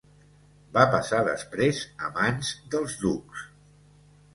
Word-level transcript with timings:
Va 0.77 0.85
passar 0.95 1.21
després 1.29 1.85
a 2.09 2.13
mans 2.19 2.53
dels 2.77 3.01
ducs. 3.07 3.51